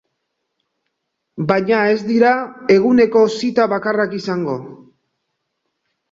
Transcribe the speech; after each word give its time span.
Baina 1.49 1.81
ez 1.95 1.99
dira 2.07 2.31
eguneko 2.75 3.21
zita 3.41 3.67
bakarrak 3.75 4.15
izango. 4.21 4.57